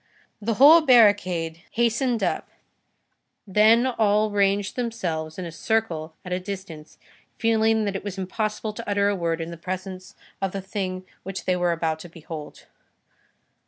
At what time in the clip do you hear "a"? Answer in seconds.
5.45-5.51, 6.33-6.39, 9.09-9.15